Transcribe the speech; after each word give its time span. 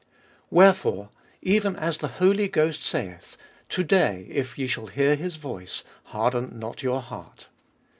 Wherefore, 0.49 1.09
even 1.43 1.75
as 1.75 1.99
the 1.99 2.07
Holy 2.07 2.47
Ghost 2.47 2.81
saith, 2.83 3.37
To 3.69 3.83
day 3.83 4.25
if 4.31 4.57
ye 4.57 4.65
shall 4.65 4.87
hear 4.87 5.15
His 5.15 5.35
voice, 5.35 5.83
harden 6.05 6.57
not 6.57 6.81
your 6.81 7.03
heart. 7.03 7.49